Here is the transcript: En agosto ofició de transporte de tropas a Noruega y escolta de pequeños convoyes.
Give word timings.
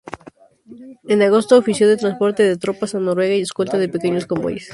En 1.13 1.19
agosto 1.27 1.59
ofició 1.63 1.85
de 1.87 1.95
transporte 2.03 2.41
de 2.41 2.57
tropas 2.57 2.95
a 2.95 2.99
Noruega 2.99 3.35
y 3.35 3.41
escolta 3.41 3.77
de 3.77 3.87
pequeños 3.95 4.25
convoyes. 4.25 4.67